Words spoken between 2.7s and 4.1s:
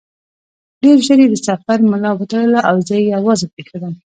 زه یې یوازې پرېښودم.